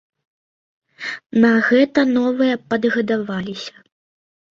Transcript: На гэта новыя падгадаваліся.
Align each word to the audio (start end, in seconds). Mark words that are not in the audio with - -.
На 1.43 1.51
гэта 1.67 2.05
новыя 2.13 2.55
падгадаваліся. 2.71 3.75